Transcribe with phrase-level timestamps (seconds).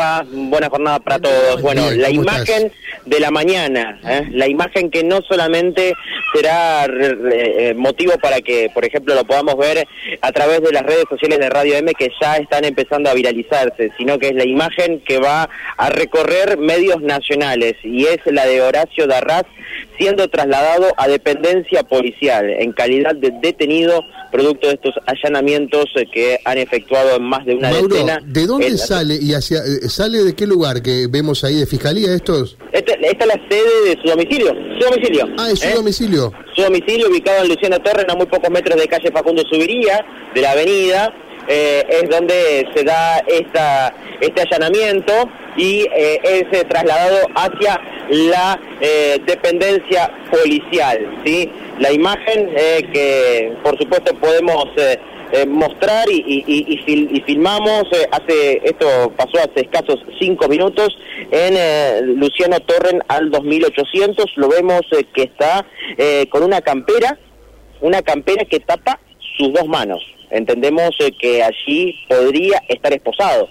[0.00, 0.24] va?
[0.26, 1.62] Buena jornada para todos.
[1.62, 2.72] Bueno, la imagen
[3.04, 4.28] de la mañana, ¿eh?
[4.32, 5.94] la imagen que no solamente
[6.34, 9.86] será eh, motivo para que, por ejemplo, lo podamos ver
[10.20, 13.90] a través de las redes sociales de Radio M que ya están empezando a viralizarse,
[13.96, 18.62] sino que es la imagen que va a recorrer medios nacionales y es la de
[18.62, 19.46] Horacio Darraz
[20.00, 24.02] siendo trasladado a dependencia policial en calidad de detenido
[24.32, 28.18] producto de estos allanamientos eh, que han efectuado en más de una Mauro, decena.
[28.24, 32.14] ¿De dónde sale y hacia eh, sale de qué lugar que vemos ahí de fiscalía
[32.14, 32.56] estos?
[32.72, 35.28] Esta, esta es la sede de su domicilio, su domicilio.
[35.36, 35.74] Ah, es su ¿eh?
[35.74, 36.32] domicilio.
[36.54, 40.40] Su domicilio ubicado en Luciano Torres, a muy pocos metros de calle Facundo Subiría, de
[40.40, 41.12] la avenida.
[41.48, 45.12] Eh, es donde se da esta, este allanamiento
[45.56, 46.20] y eh,
[46.52, 51.20] es trasladado hacia la eh, dependencia policial.
[51.24, 51.50] ¿sí?
[51.78, 54.98] La imagen eh, que por supuesto podemos eh,
[55.32, 60.88] eh, mostrar y, y- y- fil- y filmamos, hace esto pasó hace escasos cinco minutos
[61.30, 64.80] en eh, Luciano Torren al 2800, lo vemos
[65.14, 65.64] que está
[66.30, 67.16] con una campera,
[67.80, 68.98] una campera que tapa
[69.36, 70.02] sus dos manos.
[70.30, 73.48] Entendemos que allí podría estar esposado,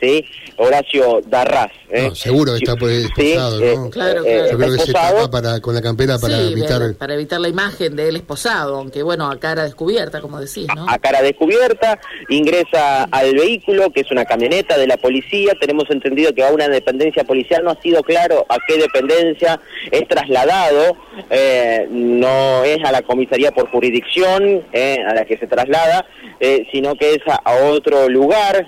[0.00, 0.24] ¿sí?
[0.56, 1.70] Horacio Darraz.
[1.90, 2.08] ¿eh?
[2.08, 3.90] No, seguro que está pues, Sí, esposado, eh, ¿no?
[3.90, 4.50] Claro, eh, claro.
[4.50, 6.94] Yo creo que se tapa para, con la campera para Sí, evitar...
[6.94, 10.88] para evitar la imagen de él esposado, aunque bueno, a cara descubierta, como decís, ¿no?
[10.88, 16.34] a cara descubierta, ingresa al vehículo, que es una camioneta de la policía, tenemos entendido
[16.34, 20.96] que va a una dependencia policial, no ha sido claro a qué dependencia es trasladado,
[21.30, 26.04] eh, no es a la comisaría por jurisdicción eh, a la que se traslada,
[26.40, 28.66] eh, sino que es a, a otro lugar,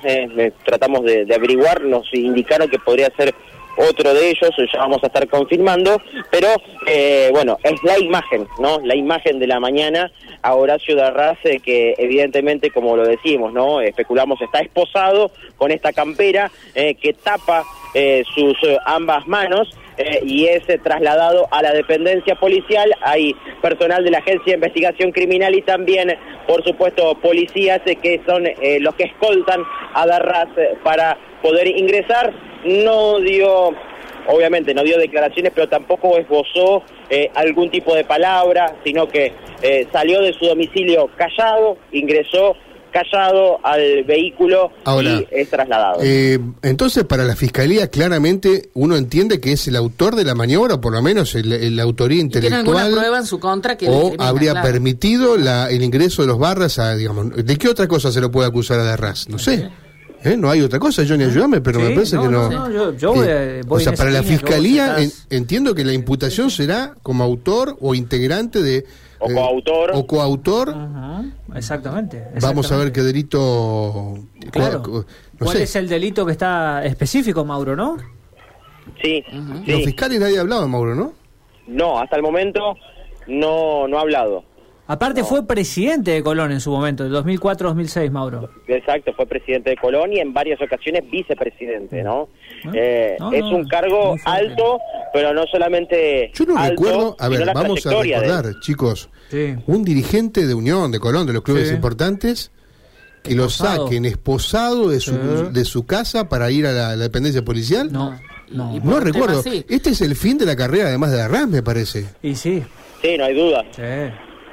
[0.65, 3.34] tratamos de, de averiguar, nos indicaron que podría ser
[3.76, 6.48] otro de ellos, ya vamos a estar confirmando, pero
[6.86, 8.78] eh, bueno, es la imagen, ¿no?
[8.80, 10.10] La imagen de la mañana
[10.42, 13.80] a Horacio Darraz, eh, que evidentemente, como lo decimos, ¿no?
[13.80, 20.20] Especulamos, está esposado con esta campera eh, que tapa eh, sus eh, ambas manos eh,
[20.24, 22.94] y es eh, trasladado a la dependencia policial.
[23.02, 26.16] Hay personal de la Agencia de Investigación Criminal y también,
[26.47, 28.44] por supuesto, policías que son
[28.81, 29.62] los que escoltan
[29.94, 32.32] a Darraz eh, para poder ingresar.
[32.65, 33.75] No dio,
[34.30, 39.32] obviamente, no dio declaraciones, pero tampoco esbozó eh, algún tipo de palabra, sino que
[39.62, 42.54] eh, salió de su domicilio callado, ingresó
[42.92, 46.00] callado al vehículo Ahora, y es trasladado.
[46.02, 50.74] Eh, entonces, para la fiscalía, claramente uno entiende que es el autor de la maniobra,
[50.74, 53.86] o por lo menos la autoría ¿Y ¿Tiene alguna intelectual, prueba en su contra que
[53.88, 54.66] o habría claro?
[54.66, 58.32] permitido la- el ingreso de los barras a, digamos, ¿de qué otra cosa se lo
[58.32, 59.28] puede acusar a Darraz?
[59.28, 59.70] No sé.
[60.22, 60.36] ¿Eh?
[60.36, 62.50] No hay otra cosa, Johnny, ayúdame, pero Sí, me parece no, que no.
[62.50, 65.75] no, no, yo- yo voy a- voy o sea, para la fiscalía estás- en- entiendo
[65.75, 68.84] que la imputación será como autor o integrante de...
[69.19, 69.91] O eh, coautor.
[69.94, 70.70] o coautor.
[70.70, 74.19] Ajá, exactamente, Vamos a ver qué delito...
[74.50, 75.04] Claro.
[75.38, 75.62] ¿Cuál sé.
[75.62, 77.97] es el delito que está específico, Mauro, no?
[79.03, 79.72] Sí, sí.
[79.72, 81.12] Los fiscales nadie ha hablado, Mauro, ¿no?
[81.66, 82.75] No, hasta el momento
[83.26, 84.44] no, no ha hablado.
[84.93, 88.51] Aparte fue presidente de Colón en su momento, de 2004-2006, Mauro.
[88.67, 92.28] Exacto, fue presidente de Colón y en varias ocasiones vicepresidente, ¿no?
[92.65, 92.73] ¿No?
[92.75, 94.81] Eh, No, es no, un cargo alto,
[95.12, 99.55] pero no solamente Yo no alto, recuerdo, a ver, vamos a de- recordar, chicos, Sí.
[99.69, 101.75] un dirigente de Unión, de Colón, de los clubes Sí.
[101.75, 102.51] importantes,
[103.22, 105.19] que lo saquen esposado de su, Sí.
[105.53, 107.93] de su casa para ir a la, la dependencia policial.
[107.93, 108.19] No,
[108.51, 108.77] no.
[108.83, 109.41] No recuerdo.
[109.45, 109.55] tema.
[109.69, 112.07] Este es el fin de la carrera, además de Arras, me parece.
[112.25, 112.61] Y sí,
[113.03, 113.65] Sí, no hay duda.
[113.77, 113.83] sí.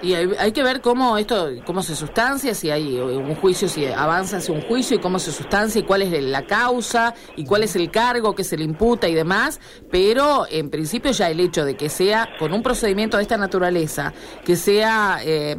[0.01, 3.85] Y hay, hay que ver cómo esto, cómo se sustancia, si hay un juicio, si
[3.87, 7.63] avanza hacia un juicio y cómo se sustancia y cuál es la causa y cuál
[7.63, 9.59] es el cargo que se le imputa y demás.
[9.89, 14.13] Pero en principio ya el hecho de que sea con un procedimiento de esta naturaleza,
[14.45, 15.57] que sea eh,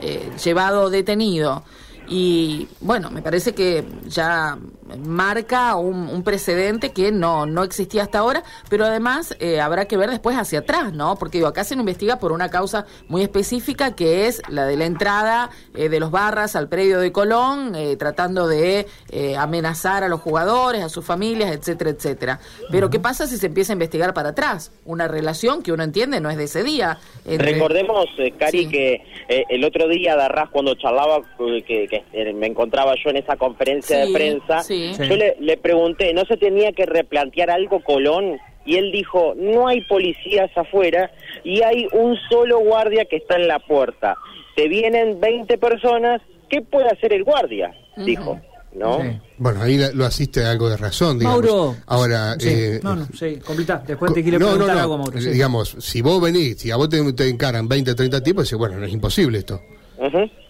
[0.00, 1.62] eh, llevado detenido.
[2.06, 4.58] Y bueno, me parece que ya
[5.06, 9.96] marca un, un precedente que no, no existía hasta ahora, pero además eh, habrá que
[9.96, 11.16] ver después hacia atrás, ¿no?
[11.16, 14.84] Porque digo, acá se investiga por una causa muy específica que es la de la
[14.86, 20.08] entrada eh, de los barras al predio de Colón, eh, tratando de eh, amenazar a
[20.08, 22.40] los jugadores, a sus familias, etcétera, etcétera.
[22.70, 24.72] Pero ¿qué pasa si se empieza a investigar para atrás?
[24.84, 26.98] Una relación que uno entiende no es de ese día.
[27.24, 28.68] entre- Recordemos, eh, Cari, Sí.
[28.70, 28.94] que
[29.28, 31.20] eh, el otro día Darraz cuando charlaba,
[31.66, 34.73] que, que, me encontraba yo en esa conferencia Sí, de prensa, sí.
[34.96, 35.08] Sí.
[35.08, 38.38] yo le, le pregunté, ¿no se tenía que replantear algo Colón?
[38.66, 41.10] Y él dijo, no hay policías afuera
[41.44, 44.16] y hay un solo guardia que está en la puerta.
[44.56, 47.72] Te vienen 20 personas, ¿qué puede hacer el guardia?
[47.96, 48.40] Dijo,
[48.74, 49.02] ¿no?
[49.02, 49.20] Sí.
[49.36, 51.42] Bueno, ahí la- lo asiste a algo de razón, digamos.
[51.42, 51.76] Mauro.
[51.86, 52.48] Ahora, Sí.
[52.50, 53.82] eh, no, no, sí, completa.
[53.86, 55.20] Después te quiero no, no, preguntar no, algo, Mauro.
[55.20, 55.28] sí.
[55.30, 58.78] Digamos, si vos venís, si a vos te, te encaran 20, 30 tipos, decís, bueno,
[58.78, 59.60] no es imposible esto.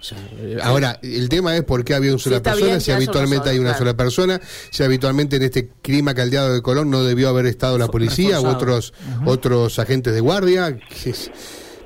[0.00, 2.90] O sea, eh, ahora, el tema es por qué había una sola persona, bien si
[2.92, 7.28] habitualmente hay una sola persona, si habitualmente en este clima caldeado de Colón no debió
[7.28, 8.92] haber estado la policía u otros
[9.26, 10.78] otros agentes de guardia.
[10.78, 11.30] que es-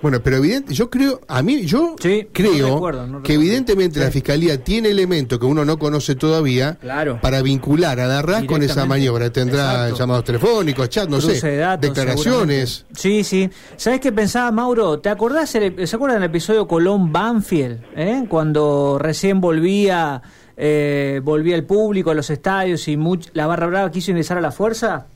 [0.00, 3.98] Bueno, pero evidente, yo creo, a mí, yo Sí, no creo recuerdo, no que evidentemente
[3.98, 7.18] la fiscalía tiene elementos que uno no conoce todavía Claro.
[7.20, 9.30] para vincular a Darras con esa maniobra.
[9.32, 9.96] Tendrá Exacto.
[9.96, 12.86] llamados telefónicos, chat, no Cruce sé, de datos, declaraciones.
[12.94, 13.50] Sí, sí.
[13.76, 15.00] ¿Sabes qué pensaba Mauro?
[15.00, 15.52] ¿Te acordás?
[15.56, 17.80] el- ¿Se acuerdan del episodio Colón Banfield?
[17.96, 18.24] eh?
[18.28, 20.22] Cuando recién volvía
[20.60, 24.40] eh, volvía el público a los estadios y much- la barra brava quiso ingresar a
[24.40, 25.06] la fuerza.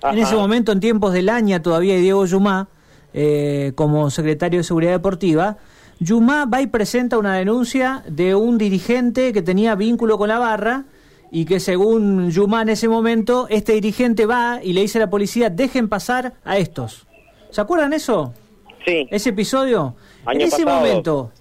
[0.00, 0.12] Ajá.
[0.12, 2.68] En ese momento, en tiempos del Aña, todavía hay Diego Yumá
[3.14, 5.58] eh, como secretario de Seguridad Deportiva.
[6.00, 10.84] Yumá va y presenta una denuncia de un dirigente que tenía vínculo con la barra
[11.30, 15.10] y que según Yumá en ese momento, este dirigente va y le dice a la
[15.10, 17.06] policía, dejen pasar a estos.
[17.50, 18.34] ¿Se acuerdan eso?
[18.84, 19.06] Sí.
[19.10, 19.94] Ese episodio.
[20.26, 20.80] Año en ese pasado.
[20.80, 21.32] momento,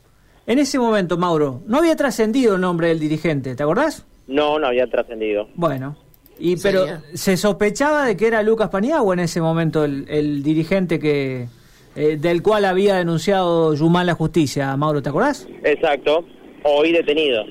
[0.48, 4.06] en ese momento, Mauro, no había trascendido el nombre del dirigente, ¿te acordás?
[4.28, 5.50] No, no había trascendido.
[5.56, 5.98] Bueno,
[6.40, 7.02] y pero Sería.
[7.14, 11.48] se sospechaba de que era Lucas Paniagua en ese momento el, el dirigente que
[11.96, 15.48] eh, del cual había denunciado Yumán la justicia, Mauro, ¿te acordás?
[15.64, 16.26] Exacto.
[16.64, 17.44] Hoy detenido.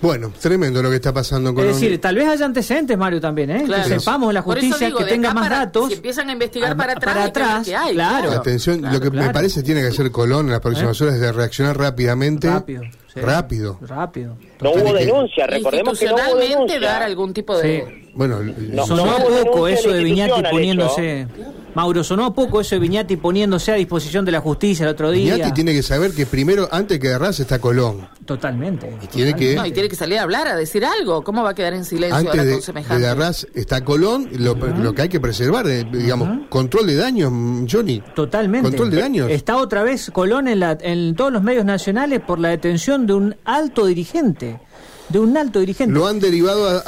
[0.00, 3.50] Bueno, tremendo lo que está pasando con Es decir, tal vez haya antecedentes, Mario, también,
[3.50, 3.62] ¿eh?
[3.64, 3.88] Claro.
[3.88, 5.88] Que sepamos la justicia, digo, que tenga más para- datos.
[5.90, 8.32] Si empiezan a investigar a- para atrás, para que atrás, qué hay, claro.
[8.32, 9.32] Atención, lo que me claro.
[9.32, 12.50] parece tiene que hacer Colón en las próximas horas es de reaccionar rápidamente.
[12.50, 12.82] Rápido.
[13.14, 13.20] sí.
[13.20, 13.78] Rápido.
[13.80, 14.36] Rápido.
[14.60, 16.80] No hubo que- denuncia, recordemos que no hubo denuncia.
[16.80, 17.84] dar algún tipo de...
[17.86, 18.10] Sí.
[18.14, 21.28] Bueno, No, sonó no poco eso de Viñati poniéndose.
[21.74, 25.10] Mauro, sonó a poco eso de Viñati poniéndose a disposición de la justicia el otro
[25.10, 25.36] día.
[25.36, 28.08] Iñaki tiene que saber que primero, antes que Arras está Colón.
[28.26, 28.94] Totalmente.
[29.02, 31.24] Y tiene que, No, y tiene que salir a hablar, a decir algo.
[31.24, 33.06] ¿Cómo va a quedar en silencio antes ahora de, con de?
[33.08, 37.32] Arras está Colón, lo, lo que hay que preservar, eh, digamos, control de daños,
[37.70, 38.02] Johnny.
[38.14, 38.68] Totalmente.
[38.68, 39.30] Control de daños.
[39.30, 43.14] Está otra vez Colón en, la, en todos los medios nacionales por la detención de
[43.14, 44.60] un alto dirigente.
[45.08, 45.92] De un alto dirigente.
[45.92, 46.82] Lo han derivado a,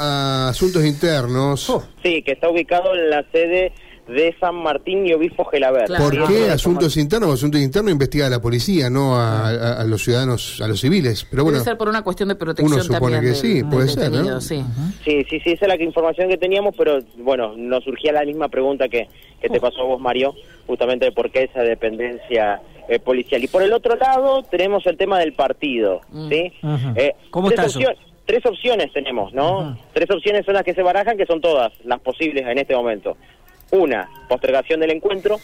[0.47, 1.69] a asuntos internos.
[1.69, 1.83] Oh.
[2.01, 3.71] Sí, que está ubicado en la sede
[4.07, 5.87] de San Martín y Obispo Gelabert.
[5.87, 6.03] Claro.
[6.03, 7.33] ¿Por qué asuntos internos?
[7.33, 11.25] Asuntos internos investiga la policía, no a, a- a los ciudadanos, a los civiles.
[11.29, 13.63] Pero bueno, Debe ser por una cuestión de protección uno supone también que del- sí,
[13.63, 14.41] puede ser, ¿no?
[14.41, 14.63] sí.
[15.03, 18.23] Sí, sí, sí, esa es la que- información que teníamos, pero bueno, nos surgía la
[18.25, 19.07] misma pregunta que,
[19.41, 20.33] que te pasó a vos, Mario,
[20.67, 23.43] justamente de por qué esa dependencia eh, policial.
[23.43, 26.51] Y por el otro lado, tenemos el tema del partido, ¿sí?
[26.61, 26.93] Ujú.
[26.95, 27.91] Eh, ¿Cómo tres está eso?
[28.25, 29.77] Tres opciones tenemos, ¿no?
[29.93, 33.15] Tres opciones son las que se barajan, que son todas las posibles en este momento.
[33.75, 35.37] Una, postergación del encuentro.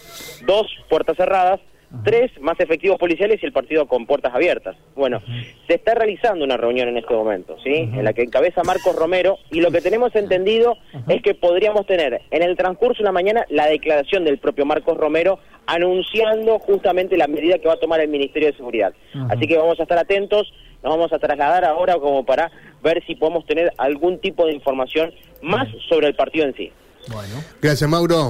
[0.45, 1.59] Dos, puertas cerradas.
[2.05, 4.77] Tres, más efectivos policiales y el partido con puertas abiertas.
[4.95, 5.21] Bueno,
[5.67, 7.73] se está realizando una reunión en este momento, ¿sí?
[7.73, 10.77] En la que encabeza Marcos Romero y lo que tenemos entendido
[11.09, 14.95] es que podríamos tener en el transcurso de la mañana la declaración del propio Marcos
[14.95, 18.93] Romero anunciando justamente la medida que va a tomar el Ministerio de Seguridad.
[19.29, 22.51] Así que vamos a estar atentos, nos vamos a trasladar ahora como para
[22.81, 26.71] ver si podemos tener algún tipo de información más sobre el partido en sí.
[27.61, 28.29] Gracias Mauro.